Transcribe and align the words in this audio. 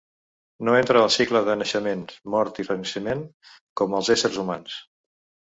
No 0.69 0.77
entra 0.77 1.03
al 1.07 1.11
cicle 1.15 1.41
de 1.49 1.55
naixement, 1.59 2.01
mort 2.37 2.63
i 2.65 2.67
renaixement, 2.71 3.23
com 3.83 3.95
els 4.01 4.11
éssers 4.19 4.43
humans. 4.47 4.81